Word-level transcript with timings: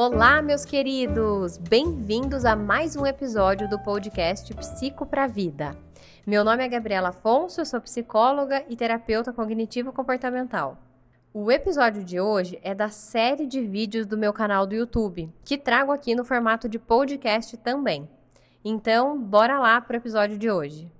Olá, 0.00 0.40
meus 0.40 0.64
queridos! 0.64 1.58
Bem-vindos 1.58 2.44
a 2.44 2.54
mais 2.54 2.94
um 2.94 3.04
episódio 3.04 3.68
do 3.68 3.80
podcast 3.80 4.54
Psico 4.54 5.04
para 5.04 5.26
Vida. 5.26 5.76
Meu 6.24 6.44
nome 6.44 6.64
é 6.64 6.68
Gabriela 6.68 7.08
Afonso, 7.08 7.60
eu 7.60 7.66
sou 7.66 7.80
psicóloga 7.80 8.64
e 8.68 8.76
terapeuta 8.76 9.32
cognitivo-comportamental. 9.32 10.78
O 11.34 11.50
episódio 11.50 12.04
de 12.04 12.20
hoje 12.20 12.60
é 12.62 12.76
da 12.76 12.90
série 12.90 13.44
de 13.44 13.60
vídeos 13.60 14.06
do 14.06 14.16
meu 14.16 14.32
canal 14.32 14.68
do 14.68 14.74
YouTube, 14.76 15.34
que 15.44 15.58
trago 15.58 15.90
aqui 15.90 16.14
no 16.14 16.24
formato 16.24 16.68
de 16.68 16.78
podcast 16.78 17.56
também. 17.56 18.08
Então, 18.64 19.20
bora 19.20 19.58
lá 19.58 19.80
para 19.80 19.94
o 19.94 19.98
episódio 19.98 20.38
de 20.38 20.48
hoje. 20.48 20.92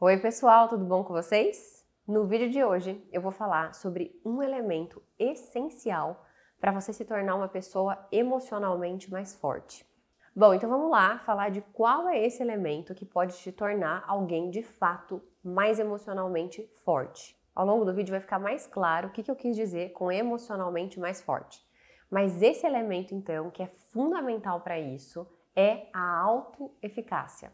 Oi, 0.00 0.16
pessoal, 0.16 0.68
tudo 0.68 0.84
bom 0.84 1.04
com 1.04 1.12
vocês? 1.12 1.86
No 2.04 2.24
vídeo 2.24 2.50
de 2.50 2.64
hoje 2.64 3.00
eu 3.12 3.20
vou 3.20 3.30
falar 3.30 3.76
sobre 3.76 4.20
um 4.24 4.42
elemento 4.42 5.00
essencial 5.16 6.26
para 6.60 6.72
você 6.72 6.92
se 6.92 7.04
tornar 7.04 7.34
uma 7.34 7.48
pessoa 7.48 8.06
emocionalmente 8.10 9.10
mais 9.10 9.34
forte. 9.34 9.86
Bom, 10.34 10.52
então 10.52 10.68
vamos 10.68 10.90
lá 10.90 11.18
falar 11.20 11.50
de 11.50 11.62
qual 11.72 12.08
é 12.08 12.22
esse 12.22 12.42
elemento 12.42 12.94
que 12.94 13.06
pode 13.06 13.36
te 13.38 13.50
tornar 13.50 14.04
alguém 14.06 14.50
de 14.50 14.62
fato 14.62 15.22
mais 15.42 15.78
emocionalmente 15.78 16.70
forte. 16.84 17.34
Ao 17.54 17.64
longo 17.64 17.86
do 17.86 17.94
vídeo 17.94 18.10
vai 18.10 18.20
ficar 18.20 18.38
mais 18.38 18.66
claro 18.66 19.08
o 19.08 19.10
que, 19.10 19.30
eu 19.30 19.34
quis 19.34 19.56
dizer 19.56 19.92
com 19.92 20.12
emocionalmente 20.12 21.00
mais 21.00 21.22
forte. 21.22 21.64
Mas 22.10 22.42
esse 22.42 22.66
elemento, 22.66 23.14
então, 23.14 23.50
que 23.50 23.62
é 23.62 23.66
fundamental 23.66 24.60
para 24.60 24.78
isso, 24.78 25.26
é 25.56 25.86
a 25.92 26.20
autoeficácia. 26.20 27.50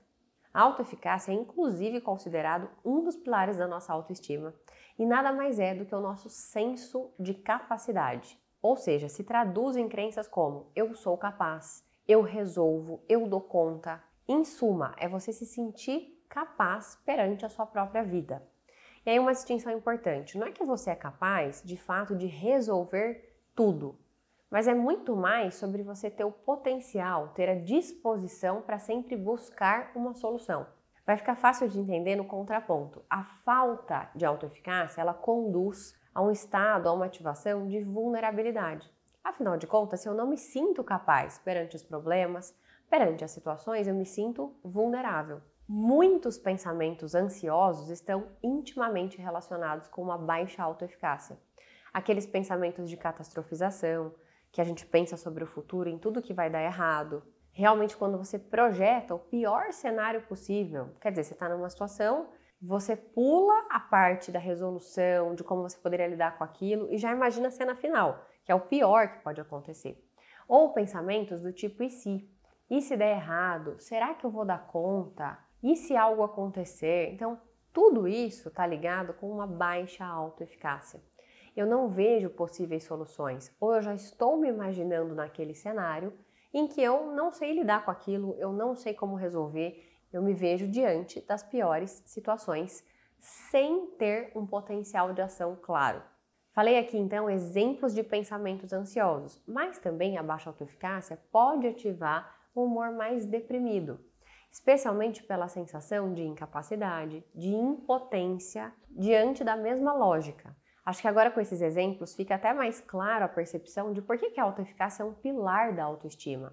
A 0.52 0.62
autoeficácia 0.62 1.30
é 1.30 1.34
inclusive 1.34 2.00
considerado 2.00 2.68
um 2.84 3.02
dos 3.04 3.16
pilares 3.16 3.58
da 3.58 3.68
nossa 3.68 3.92
autoestima 3.92 4.52
e 4.98 5.06
nada 5.06 5.32
mais 5.32 5.60
é 5.60 5.72
do 5.72 5.86
que 5.86 5.94
o 5.94 6.00
nosso 6.00 6.28
senso 6.28 7.12
de 7.18 7.32
capacidade. 7.32 8.38
Ou 8.62 8.76
seja, 8.76 9.08
se 9.08 9.24
traduz 9.24 9.76
em 9.76 9.88
crenças 9.88 10.28
como 10.28 10.70
eu 10.74 10.94
sou 10.94 11.18
capaz, 11.18 11.84
eu 12.06 12.22
resolvo, 12.22 13.02
eu 13.08 13.26
dou 13.26 13.40
conta. 13.40 14.02
Em 14.28 14.44
suma, 14.44 14.94
é 14.98 15.08
você 15.08 15.32
se 15.32 15.44
sentir 15.44 16.24
capaz 16.28 16.96
perante 17.04 17.44
a 17.44 17.48
sua 17.48 17.66
própria 17.66 18.04
vida. 18.04 18.40
E 19.04 19.10
aí 19.10 19.18
uma 19.18 19.32
distinção 19.32 19.72
importante, 19.72 20.38
não 20.38 20.46
é 20.46 20.52
que 20.52 20.64
você 20.64 20.90
é 20.90 20.94
capaz, 20.94 21.60
de 21.64 21.76
fato, 21.76 22.14
de 22.14 22.26
resolver 22.26 23.36
tudo, 23.52 23.98
mas 24.48 24.68
é 24.68 24.74
muito 24.74 25.16
mais 25.16 25.54
sobre 25.54 25.82
você 25.82 26.08
ter 26.08 26.24
o 26.24 26.30
potencial, 26.30 27.28
ter 27.28 27.48
a 27.48 27.58
disposição 27.58 28.60
para 28.60 28.78
sempre 28.78 29.16
buscar 29.16 29.90
uma 29.96 30.14
solução. 30.14 30.66
Vai 31.04 31.16
ficar 31.16 31.34
fácil 31.34 31.68
de 31.68 31.80
entender 31.80 32.14
no 32.16 32.26
contraponto. 32.26 33.02
A 33.10 33.24
falta 33.24 34.10
de 34.14 34.24
autoeficácia, 34.24 35.00
ela 35.00 35.14
conduz 35.14 35.94
a 36.14 36.22
um 36.22 36.30
estado, 36.30 36.88
a 36.88 36.92
uma 36.92 37.06
ativação 37.06 37.66
de 37.66 37.82
vulnerabilidade. 37.82 38.90
Afinal 39.22 39.56
de 39.56 39.66
contas, 39.66 40.00
se 40.00 40.08
eu 40.08 40.14
não 40.14 40.26
me 40.26 40.36
sinto 40.36 40.82
capaz 40.82 41.38
perante 41.38 41.76
os 41.76 41.82
problemas, 41.82 42.54
perante 42.90 43.24
as 43.24 43.30
situações, 43.30 43.86
eu 43.86 43.94
me 43.94 44.04
sinto 44.04 44.54
vulnerável. 44.62 45.40
Muitos 45.68 46.36
pensamentos 46.36 47.14
ansiosos 47.14 47.88
estão 47.88 48.28
intimamente 48.42 49.16
relacionados 49.18 49.88
com 49.88 50.02
uma 50.02 50.18
baixa 50.18 50.62
autoeficácia. 50.62 51.38
Aqueles 51.94 52.26
pensamentos 52.26 52.90
de 52.90 52.96
catastrofização, 52.96 54.12
que 54.50 54.60
a 54.60 54.64
gente 54.64 54.84
pensa 54.84 55.16
sobre 55.16 55.44
o 55.44 55.46
futuro, 55.46 55.88
em 55.88 55.98
tudo 55.98 56.20
que 56.20 56.34
vai 56.34 56.50
dar 56.50 56.62
errado. 56.62 57.22
Realmente, 57.52 57.96
quando 57.96 58.18
você 58.18 58.38
projeta 58.38 59.14
o 59.14 59.18
pior 59.18 59.72
cenário 59.72 60.22
possível, 60.22 60.90
quer 61.00 61.10
dizer, 61.10 61.24
você 61.24 61.32
está 61.32 61.48
numa 61.48 61.70
situação, 61.70 62.28
você 62.62 62.94
pula 62.94 63.66
a 63.70 63.80
parte 63.80 64.30
da 64.30 64.38
resolução, 64.38 65.34
de 65.34 65.42
como 65.42 65.62
você 65.62 65.76
poderia 65.76 66.06
lidar 66.06 66.38
com 66.38 66.44
aquilo 66.44 66.92
e 66.92 66.96
já 66.96 67.12
imagina 67.12 67.48
a 67.48 67.50
cena 67.50 67.74
final, 67.74 68.24
que 68.44 68.52
é 68.52 68.54
o 68.54 68.60
pior 68.60 69.08
que 69.08 69.24
pode 69.24 69.40
acontecer. 69.40 70.02
Ou 70.46 70.72
pensamentos 70.72 71.42
do 71.42 71.52
tipo 71.52 71.82
e 71.82 71.90
se? 71.90 72.28
E 72.70 72.80
se 72.80 72.96
der 72.96 73.16
errado? 73.16 73.76
Será 73.80 74.14
que 74.14 74.24
eu 74.24 74.30
vou 74.30 74.44
dar 74.44 74.66
conta? 74.66 75.38
E 75.62 75.76
se 75.76 75.96
algo 75.96 76.22
acontecer? 76.22 77.12
Então, 77.12 77.40
tudo 77.72 78.06
isso 78.06 78.48
está 78.48 78.66
ligado 78.66 79.14
com 79.14 79.30
uma 79.30 79.46
baixa 79.46 80.04
autoeficácia 80.04 81.00
eu 81.56 81.66
não 81.66 81.88
vejo 81.88 82.30
possíveis 82.30 82.84
soluções, 82.84 83.54
ou 83.60 83.74
eu 83.74 83.82
já 83.82 83.94
estou 83.94 84.36
me 84.36 84.48
imaginando 84.48 85.14
naquele 85.14 85.54
cenário 85.54 86.12
em 86.52 86.66
que 86.66 86.82
eu 86.82 87.12
não 87.12 87.30
sei 87.30 87.52
lidar 87.52 87.84
com 87.84 87.90
aquilo, 87.90 88.34
eu 88.38 88.52
não 88.52 88.74
sei 88.74 88.94
como 88.94 89.16
resolver, 89.16 89.91
eu 90.12 90.22
me 90.22 90.34
vejo 90.34 90.68
diante 90.68 91.20
das 91.20 91.42
piores 91.42 92.02
situações 92.06 92.84
sem 93.18 93.86
ter 93.98 94.32
um 94.34 94.46
potencial 94.46 95.12
de 95.12 95.22
ação 95.22 95.56
claro. 95.60 96.02
Falei 96.52 96.78
aqui 96.78 96.98
então 96.98 97.30
exemplos 97.30 97.94
de 97.94 98.02
pensamentos 98.02 98.72
ansiosos, 98.72 99.42
mas 99.46 99.78
também 99.78 100.18
a 100.18 100.22
baixa 100.22 100.50
autoeficácia 100.50 101.18
pode 101.30 101.66
ativar 101.66 102.36
o 102.54 102.64
humor 102.64 102.90
mais 102.90 103.24
deprimido, 103.24 103.98
especialmente 104.50 105.22
pela 105.22 105.48
sensação 105.48 106.12
de 106.12 106.22
incapacidade, 106.22 107.24
de 107.34 107.54
impotência 107.54 108.72
diante 108.90 109.42
da 109.42 109.56
mesma 109.56 109.94
lógica. 109.94 110.54
Acho 110.84 111.00
que 111.00 111.08
agora 111.08 111.30
com 111.30 111.40
esses 111.40 111.62
exemplos 111.62 112.14
fica 112.14 112.34
até 112.34 112.52
mais 112.52 112.80
claro 112.80 113.24
a 113.24 113.28
percepção 113.28 113.92
de 113.92 114.02
por 114.02 114.18
que 114.18 114.38
a 114.38 114.44
autoeficácia 114.44 115.04
é 115.04 115.06
um 115.06 115.14
pilar 115.14 115.72
da 115.72 115.84
autoestima. 115.84 116.52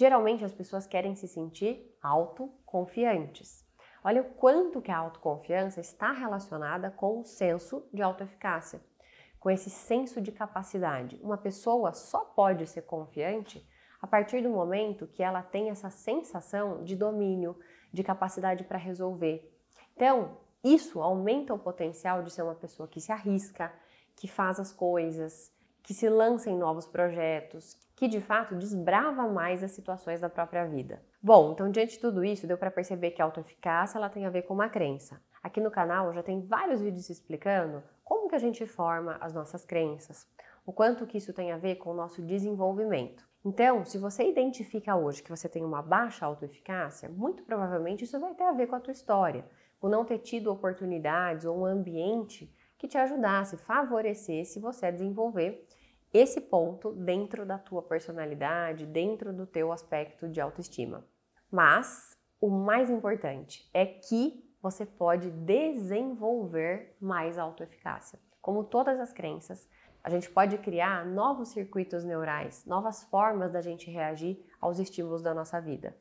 Geralmente 0.00 0.42
as 0.42 0.54
pessoas 0.54 0.86
querem 0.86 1.14
se 1.14 1.28
sentir 1.28 1.94
autoconfiantes. 2.02 3.68
Olha 4.02 4.22
o 4.22 4.30
quanto 4.30 4.80
que 4.80 4.90
a 4.90 4.96
autoconfiança 4.96 5.78
está 5.78 6.10
relacionada 6.10 6.90
com 6.90 7.20
o 7.20 7.24
senso 7.26 7.86
de 7.92 8.00
autoeficácia, 8.00 8.80
com 9.38 9.50
esse 9.50 9.68
senso 9.68 10.18
de 10.18 10.32
capacidade. 10.32 11.20
Uma 11.22 11.36
pessoa 11.36 11.92
só 11.92 12.20
pode 12.20 12.66
ser 12.66 12.80
confiante 12.86 13.62
a 14.00 14.06
partir 14.06 14.40
do 14.42 14.48
momento 14.48 15.06
que 15.06 15.22
ela 15.22 15.42
tem 15.42 15.68
essa 15.68 15.90
sensação 15.90 16.82
de 16.82 16.96
domínio, 16.96 17.58
de 17.92 18.02
capacidade 18.02 18.64
para 18.64 18.78
resolver. 18.78 19.54
Então, 19.94 20.38
isso 20.64 21.02
aumenta 21.02 21.52
o 21.52 21.58
potencial 21.58 22.22
de 22.22 22.30
ser 22.30 22.40
uma 22.40 22.54
pessoa 22.54 22.88
que 22.88 23.02
se 23.02 23.12
arrisca, 23.12 23.70
que 24.16 24.26
faz 24.26 24.58
as 24.58 24.72
coisas, 24.72 25.52
que 25.82 25.92
se 25.92 26.08
lança 26.08 26.48
em 26.48 26.56
novos 26.56 26.86
projetos, 26.86 27.76
que 28.00 28.08
de 28.08 28.18
fato 28.18 28.54
desbrava 28.54 29.28
mais 29.28 29.62
as 29.62 29.72
situações 29.72 30.22
da 30.22 30.30
própria 30.30 30.64
vida. 30.64 31.02
Bom, 31.22 31.52
então 31.52 31.70
diante 31.70 31.92
de 31.92 31.98
tudo 31.98 32.24
isso, 32.24 32.46
deu 32.46 32.56
para 32.56 32.70
perceber 32.70 33.10
que 33.10 33.20
a 33.20 33.26
autoeficácia 33.26 33.98
ela 33.98 34.08
tem 34.08 34.24
a 34.24 34.30
ver 34.30 34.44
com 34.44 34.54
uma 34.54 34.70
crença. 34.70 35.20
Aqui 35.42 35.60
no 35.60 35.70
canal 35.70 36.10
já 36.14 36.22
tem 36.22 36.40
vários 36.40 36.80
vídeos 36.80 37.10
explicando 37.10 37.82
como 38.02 38.26
que 38.26 38.34
a 38.34 38.38
gente 38.38 38.64
forma 38.64 39.18
as 39.20 39.34
nossas 39.34 39.66
crenças, 39.66 40.26
o 40.64 40.72
quanto 40.72 41.06
que 41.06 41.18
isso 41.18 41.34
tem 41.34 41.52
a 41.52 41.58
ver 41.58 41.74
com 41.74 41.90
o 41.90 41.94
nosso 41.94 42.22
desenvolvimento. 42.22 43.28
Então, 43.44 43.84
se 43.84 43.98
você 43.98 44.26
identifica 44.26 44.96
hoje 44.96 45.22
que 45.22 45.28
você 45.28 45.46
tem 45.46 45.62
uma 45.62 45.82
baixa 45.82 46.24
autoeficácia, 46.24 47.10
muito 47.10 47.42
provavelmente 47.42 48.04
isso 48.04 48.18
vai 48.18 48.32
ter 48.32 48.44
a 48.44 48.52
ver 48.52 48.66
com 48.66 48.76
a 48.76 48.80
tua 48.80 48.92
história, 48.92 49.44
por 49.78 49.90
não 49.90 50.06
ter 50.06 50.20
tido 50.20 50.50
oportunidades 50.50 51.44
ou 51.44 51.54
um 51.54 51.66
ambiente 51.66 52.50
que 52.78 52.88
te 52.88 52.96
ajudasse, 52.96 53.58
favorecesse 53.58 54.58
você 54.58 54.86
a 54.86 54.90
desenvolver 54.90 55.66
esse 56.12 56.40
ponto 56.40 56.92
dentro 56.92 57.46
da 57.46 57.58
tua 57.58 57.82
personalidade, 57.82 58.86
dentro 58.86 59.32
do 59.32 59.46
teu 59.46 59.72
aspecto 59.72 60.28
de 60.28 60.40
autoestima. 60.40 61.04
Mas 61.50 62.16
o 62.40 62.48
mais 62.48 62.90
importante 62.90 63.68
é 63.72 63.86
que 63.86 64.44
você 64.62 64.84
pode 64.84 65.30
desenvolver 65.30 66.96
mais 67.00 67.38
autoeficácia. 67.38 68.18
Como 68.40 68.64
todas 68.64 68.98
as 68.98 69.12
crenças, 69.12 69.68
a 70.02 70.10
gente 70.10 70.30
pode 70.30 70.56
criar 70.58 71.04
novos 71.06 71.50
circuitos 71.50 72.04
neurais, 72.04 72.64
novas 72.64 73.04
formas 73.04 73.52
da 73.52 73.60
gente 73.60 73.90
reagir 73.90 74.42
aos 74.60 74.78
estímulos 74.78 75.22
da 75.22 75.34
nossa 75.34 75.60
vida. 75.60 75.96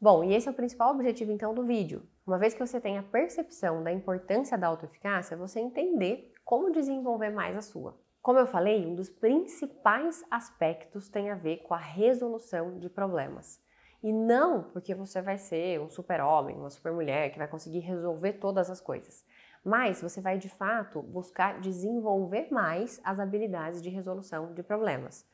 Bom, 0.00 0.24
e 0.24 0.34
esse 0.34 0.48
é 0.48 0.50
o 0.50 0.54
principal 0.54 0.90
objetivo 0.92 1.32
então 1.32 1.54
do 1.54 1.64
vídeo. 1.64 2.02
Uma 2.26 2.38
vez 2.38 2.52
que 2.52 2.64
você 2.64 2.80
tem 2.80 2.98
a 2.98 3.02
percepção 3.02 3.82
da 3.82 3.92
importância 3.92 4.58
da 4.58 4.66
autoeficácia, 4.66 5.36
você 5.36 5.60
entender 5.60 6.32
como 6.44 6.72
desenvolver 6.72 7.30
mais 7.30 7.56
a 7.56 7.62
sua. 7.62 7.96
Como 8.24 8.38
eu 8.38 8.46
falei, 8.46 8.86
um 8.86 8.94
dos 8.94 9.10
principais 9.10 10.24
aspectos 10.30 11.10
tem 11.10 11.30
a 11.30 11.34
ver 11.34 11.58
com 11.58 11.74
a 11.74 11.78
resolução 11.78 12.78
de 12.78 12.88
problemas. 12.88 13.60
E 14.02 14.10
não 14.14 14.62
porque 14.62 14.94
você 14.94 15.20
vai 15.20 15.36
ser 15.36 15.78
um 15.78 15.90
super-homem, 15.90 16.56
uma 16.56 16.70
super-mulher 16.70 17.30
que 17.30 17.36
vai 17.36 17.46
conseguir 17.46 17.80
resolver 17.80 18.32
todas 18.32 18.70
as 18.70 18.80
coisas. 18.80 19.26
Mas 19.62 20.00
você 20.00 20.22
vai 20.22 20.38
de 20.38 20.48
fato 20.48 21.02
buscar 21.02 21.60
desenvolver 21.60 22.48
mais 22.50 22.98
as 23.04 23.20
habilidades 23.20 23.82
de 23.82 23.90
resolução 23.90 24.54
de 24.54 24.62
problemas 24.62 25.26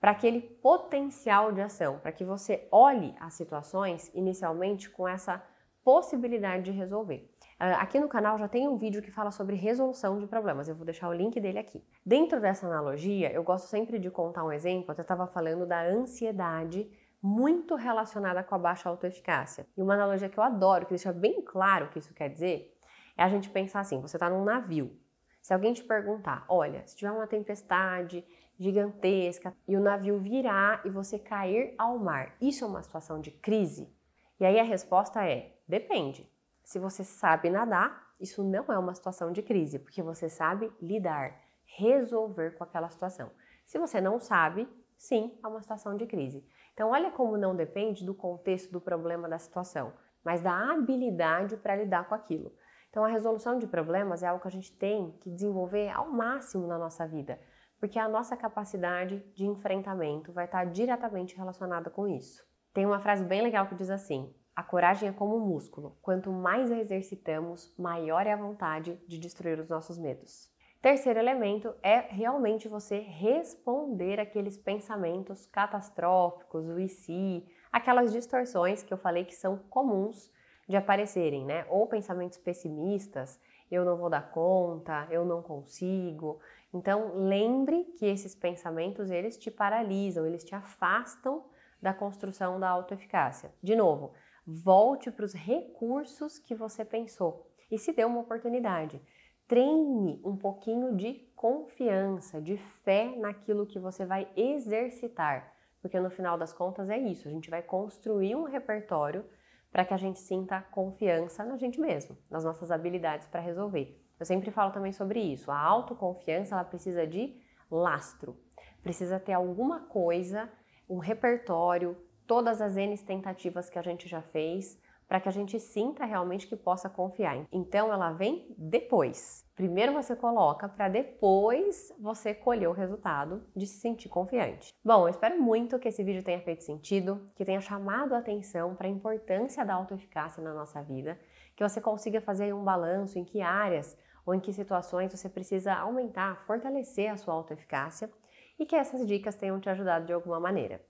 para 0.00 0.12
aquele 0.12 0.40
potencial 0.40 1.50
de 1.50 1.60
ação, 1.60 1.98
para 1.98 2.12
que 2.12 2.24
você 2.24 2.68
olhe 2.70 3.12
as 3.18 3.34
situações 3.34 4.08
inicialmente 4.14 4.88
com 4.88 5.08
essa 5.08 5.42
possibilidade 5.82 6.62
de 6.62 6.70
resolver. 6.70 7.28
Ah, 7.58 7.80
aqui 7.80 7.98
no 7.98 8.08
canal 8.08 8.36
já 8.36 8.46
tem 8.46 8.68
um 8.68 8.76
vídeo 8.76 9.00
que 9.00 9.10
fala 9.10 9.30
sobre 9.30 9.56
resolução 9.56 10.18
de 10.18 10.26
problemas, 10.26 10.68
eu 10.68 10.74
vou 10.74 10.84
deixar 10.84 11.08
o 11.08 11.12
link 11.14 11.40
dele 11.40 11.58
aqui. 11.58 11.82
Dentro 12.04 12.38
dessa 12.38 12.66
analogia, 12.66 13.32
eu 13.32 13.42
gosto 13.42 13.66
sempre 13.66 13.98
de 13.98 14.10
contar 14.10 14.44
um 14.44 14.52
exemplo, 14.52 14.94
eu 14.96 15.00
estava 15.00 15.26
falando 15.26 15.64
da 15.64 15.82
ansiedade 15.82 16.86
muito 17.22 17.74
relacionada 17.74 18.42
com 18.42 18.54
a 18.54 18.58
baixa 18.58 18.90
autoeficácia. 18.90 19.66
E 19.74 19.82
uma 19.82 19.94
analogia 19.94 20.28
que 20.28 20.38
eu 20.38 20.44
adoro, 20.44 20.84
que 20.84 20.92
deixa 20.92 21.14
bem 21.14 21.40
claro 21.42 21.86
o 21.86 21.88
que 21.88 21.98
isso 21.98 22.12
quer 22.12 22.28
dizer, 22.28 22.76
é 23.16 23.22
a 23.22 23.28
gente 23.28 23.48
pensar 23.48 23.80
assim: 23.80 24.02
você 24.02 24.16
está 24.16 24.28
num 24.28 24.44
navio. 24.44 24.94
Se 25.40 25.54
alguém 25.54 25.72
te 25.72 25.82
perguntar, 25.82 26.44
olha, 26.48 26.86
se 26.86 26.94
tiver 26.94 27.10
uma 27.10 27.26
tempestade, 27.26 28.22
gigantesca 28.58 29.56
e 29.66 29.76
o 29.76 29.80
navio 29.80 30.18
virar 30.18 30.82
e 30.84 30.90
você 30.90 31.18
cair 31.18 31.74
ao 31.78 31.98
mar. 31.98 32.36
Isso 32.40 32.64
é 32.64 32.66
uma 32.66 32.82
situação 32.82 33.20
de 33.20 33.30
crise? 33.30 33.90
E 34.38 34.44
aí 34.44 34.60
a 34.60 34.64
resposta 34.64 35.24
é: 35.24 35.56
depende. 35.66 36.30
Se 36.66 36.80
você 36.80 37.04
sabe 37.04 37.48
nadar, 37.48 38.12
isso 38.18 38.42
não 38.42 38.64
é 38.64 38.76
uma 38.76 38.92
situação 38.92 39.30
de 39.30 39.40
crise, 39.40 39.78
porque 39.78 40.02
você 40.02 40.28
sabe 40.28 40.68
lidar, 40.82 41.40
resolver 41.64 42.56
com 42.58 42.64
aquela 42.64 42.90
situação. 42.90 43.30
Se 43.64 43.78
você 43.78 44.00
não 44.00 44.18
sabe, 44.18 44.68
sim, 44.98 45.38
é 45.44 45.46
uma 45.46 45.62
situação 45.62 45.96
de 45.96 46.08
crise. 46.08 46.44
Então, 46.74 46.90
olha 46.90 47.12
como 47.12 47.36
não 47.36 47.54
depende 47.54 48.04
do 48.04 48.12
contexto 48.12 48.72
do 48.72 48.80
problema 48.80 49.28
da 49.28 49.38
situação, 49.38 49.92
mas 50.24 50.40
da 50.42 50.72
habilidade 50.72 51.56
para 51.56 51.76
lidar 51.76 52.08
com 52.08 52.16
aquilo. 52.16 52.52
Então, 52.90 53.04
a 53.04 53.08
resolução 53.08 53.60
de 53.60 53.68
problemas 53.68 54.24
é 54.24 54.26
algo 54.26 54.42
que 54.42 54.48
a 54.48 54.50
gente 54.50 54.76
tem 54.76 55.12
que 55.20 55.30
desenvolver 55.30 55.90
ao 55.90 56.10
máximo 56.10 56.66
na 56.66 56.76
nossa 56.76 57.06
vida, 57.06 57.38
porque 57.78 57.96
a 57.96 58.08
nossa 58.08 58.36
capacidade 58.36 59.20
de 59.32 59.46
enfrentamento 59.46 60.32
vai 60.32 60.46
estar 60.46 60.64
diretamente 60.64 61.36
relacionada 61.36 61.90
com 61.90 62.08
isso. 62.08 62.44
Tem 62.74 62.84
uma 62.84 62.98
frase 62.98 63.24
bem 63.24 63.40
legal 63.40 63.68
que 63.68 63.76
diz 63.76 63.88
assim: 63.88 64.34
a 64.56 64.62
coragem 64.62 65.10
é 65.10 65.12
como 65.12 65.36
um 65.36 65.46
músculo. 65.46 65.98
Quanto 66.00 66.32
mais 66.32 66.72
a 66.72 66.78
exercitamos, 66.78 67.70
maior 67.78 68.26
é 68.26 68.32
a 68.32 68.36
vontade 68.36 68.98
de 69.06 69.18
destruir 69.18 69.60
os 69.60 69.68
nossos 69.68 69.98
medos. 69.98 70.50
Terceiro 70.80 71.18
elemento 71.18 71.74
é 71.82 71.98
realmente 71.98 72.66
você 72.66 73.00
responder 73.00 74.18
aqueles 74.18 74.56
pensamentos 74.56 75.44
catastróficos, 75.44 76.66
o 76.68 76.78
e 76.78 76.88
se, 76.88 77.46
aquelas 77.70 78.12
distorções 78.12 78.82
que 78.82 78.94
eu 78.94 78.98
falei 78.98 79.26
que 79.26 79.34
são 79.34 79.58
comuns 79.68 80.32
de 80.66 80.76
aparecerem, 80.76 81.44
né? 81.44 81.66
Ou 81.68 81.86
pensamentos 81.86 82.38
pessimistas, 82.38 83.38
eu 83.70 83.84
não 83.84 83.96
vou 83.98 84.08
dar 84.08 84.30
conta, 84.30 85.06
eu 85.10 85.24
não 85.24 85.42
consigo. 85.42 86.40
Então, 86.72 87.12
lembre 87.14 87.84
que 87.98 88.06
esses 88.06 88.34
pensamentos, 88.34 89.10
eles 89.10 89.36
te 89.36 89.50
paralisam, 89.50 90.26
eles 90.26 90.44
te 90.44 90.54
afastam 90.54 91.44
da 91.80 91.92
construção 91.92 92.58
da 92.58 92.68
autoeficácia. 92.68 93.52
De 93.62 93.76
novo, 93.76 94.12
Volte 94.46 95.10
para 95.10 95.24
os 95.24 95.34
recursos 95.34 96.38
que 96.38 96.54
você 96.54 96.84
pensou 96.84 97.50
e 97.68 97.76
se 97.76 97.92
dê 97.92 98.04
uma 98.04 98.20
oportunidade. 98.20 99.02
Treine 99.48 100.20
um 100.24 100.36
pouquinho 100.36 100.96
de 100.96 101.14
confiança, 101.34 102.40
de 102.40 102.56
fé 102.56 103.14
naquilo 103.16 103.66
que 103.66 103.80
você 103.80 104.06
vai 104.06 104.28
exercitar, 104.36 105.52
porque 105.82 105.98
no 105.98 106.10
final 106.10 106.38
das 106.38 106.52
contas 106.52 106.88
é 106.88 106.96
isso, 106.96 107.26
a 107.26 107.30
gente 107.30 107.50
vai 107.50 107.60
construir 107.60 108.36
um 108.36 108.44
repertório 108.44 109.24
para 109.72 109.84
que 109.84 109.92
a 109.92 109.96
gente 109.96 110.20
sinta 110.20 110.62
confiança 110.62 111.44
na 111.44 111.56
gente 111.56 111.80
mesmo, 111.80 112.16
nas 112.30 112.44
nossas 112.44 112.70
habilidades 112.70 113.26
para 113.26 113.40
resolver. 113.40 114.00
Eu 114.18 114.24
sempre 114.24 114.50
falo 114.50 114.70
também 114.70 114.92
sobre 114.92 115.20
isso. 115.20 115.50
A 115.50 115.58
autoconfiança 115.58 116.54
ela 116.54 116.64
precisa 116.64 117.06
de 117.06 117.36
lastro, 117.70 118.36
precisa 118.82 119.18
ter 119.18 119.32
alguma 119.32 119.80
coisa, 119.80 120.48
um 120.88 120.98
repertório, 120.98 121.96
todas 122.26 122.60
as 122.60 122.76
N 122.76 122.96
tentativas 122.98 123.70
que 123.70 123.78
a 123.78 123.82
gente 123.82 124.08
já 124.08 124.20
fez, 124.20 124.78
para 125.08 125.20
que 125.20 125.28
a 125.28 125.32
gente 125.32 125.58
sinta 125.60 126.04
realmente 126.04 126.46
que 126.46 126.56
possa 126.56 126.90
confiar. 126.90 127.46
Então 127.52 127.92
ela 127.92 128.12
vem 128.12 128.54
depois. 128.58 129.44
Primeiro 129.54 129.92
você 129.92 130.16
coloca 130.16 130.68
para 130.68 130.88
depois 130.88 131.92
você 131.98 132.34
colher 132.34 132.68
o 132.68 132.72
resultado 132.72 133.46
de 133.54 133.66
se 133.66 133.78
sentir 133.78 134.08
confiante. 134.08 134.74
Bom, 134.84 135.02
eu 135.02 135.08
espero 135.08 135.40
muito 135.40 135.78
que 135.78 135.88
esse 135.88 136.02
vídeo 136.02 136.24
tenha 136.24 136.40
feito 136.40 136.64
sentido, 136.64 137.24
que 137.36 137.44
tenha 137.44 137.60
chamado 137.60 138.14
a 138.14 138.18
atenção 138.18 138.74
para 138.74 138.88
a 138.88 138.90
importância 138.90 139.64
da 139.64 139.74
autoeficácia 139.74 140.42
na 140.42 140.52
nossa 140.52 140.82
vida, 140.82 141.18
que 141.54 141.66
você 141.66 141.80
consiga 141.80 142.20
fazer 142.20 142.52
um 142.52 142.64
balanço 142.64 143.18
em 143.18 143.24
que 143.24 143.40
áreas 143.40 143.96
ou 144.26 144.34
em 144.34 144.40
que 144.40 144.52
situações 144.52 145.12
você 145.12 145.28
precisa 145.28 145.72
aumentar, 145.72 146.44
fortalecer 146.46 147.10
a 147.10 147.16
sua 147.16 147.32
autoeficácia 147.32 148.10
e 148.58 148.66
que 148.66 148.74
essas 148.74 149.06
dicas 149.06 149.36
tenham 149.36 149.60
te 149.60 149.70
ajudado 149.70 150.06
de 150.06 150.12
alguma 150.12 150.40
maneira. 150.40 150.84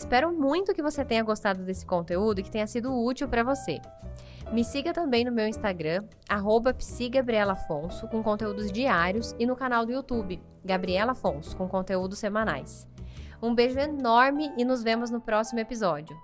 Espero 0.00 0.32
muito 0.32 0.72
que 0.72 0.80
você 0.80 1.04
tenha 1.04 1.22
gostado 1.22 1.62
desse 1.62 1.84
conteúdo 1.84 2.40
e 2.40 2.42
que 2.42 2.50
tenha 2.50 2.66
sido 2.66 2.90
útil 2.90 3.28
para 3.28 3.44
você. 3.44 3.82
Me 4.50 4.64
siga 4.64 4.94
também 4.94 5.26
no 5.26 5.30
meu 5.30 5.46
Instagram, 5.46 6.04
psigabrielafonso, 6.78 8.08
com 8.08 8.22
conteúdos 8.22 8.72
diários, 8.72 9.36
e 9.38 9.44
no 9.44 9.54
canal 9.54 9.84
do 9.84 9.92
YouTube, 9.92 10.42
Gabriela 10.64 11.12
Afonso, 11.12 11.54
com 11.54 11.68
conteúdos 11.68 12.18
semanais. 12.18 12.88
Um 13.42 13.54
beijo 13.54 13.78
enorme 13.78 14.50
e 14.56 14.64
nos 14.64 14.82
vemos 14.82 15.10
no 15.10 15.20
próximo 15.20 15.60
episódio. 15.60 16.16